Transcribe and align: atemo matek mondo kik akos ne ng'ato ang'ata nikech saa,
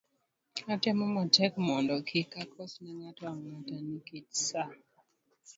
atemo 0.73 1.05
matek 1.15 1.53
mondo 1.67 1.95
kik 2.07 2.29
akos 2.43 2.71
ne 2.83 2.91
ng'ato 2.99 3.23
ang'ata 3.33 3.75
nikech 3.87 4.31
saa, 4.47 4.73